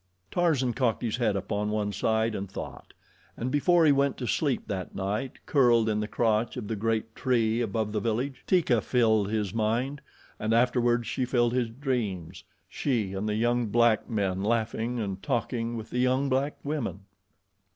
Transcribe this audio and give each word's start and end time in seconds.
Tarzan 0.31 0.73
cocked 0.73 1.03
his 1.03 1.17
head 1.17 1.35
upon 1.35 1.69
one 1.69 1.93
side 1.93 2.33
and 2.33 2.49
thought, 2.49 2.93
and 3.37 3.51
before 3.51 3.85
he 3.85 3.91
went 3.91 4.17
to 4.17 4.25
sleep 4.25 4.63
that 4.65 4.95
night, 4.95 5.33
curled 5.45 5.87
in 5.87 5.99
the 5.99 6.07
crotch 6.07 6.57
of 6.57 6.67
the 6.67 6.75
great 6.75 7.13
tree 7.15 7.61
above 7.61 7.91
the 7.91 7.99
village, 7.99 8.43
Teeka 8.47 8.81
filled 8.81 9.29
his 9.29 9.53
mind, 9.53 10.01
and 10.39 10.55
afterward 10.55 11.05
she 11.05 11.23
filled 11.23 11.53
his 11.53 11.69
dreams 11.69 12.43
she 12.67 13.13
and 13.13 13.29
the 13.29 13.35
young 13.35 13.67
black 13.67 14.09
men 14.09 14.41
laughing 14.43 14.99
and 14.99 15.21
talking 15.21 15.77
with 15.77 15.91
the 15.91 15.99
young 15.99 16.29
black 16.29 16.57
women. 16.63 17.01